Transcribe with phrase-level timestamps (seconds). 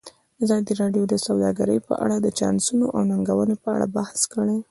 [0.43, 4.57] ازادي راډیو د سوداګري په اړه د چانسونو او ننګونو په اړه بحث کړی.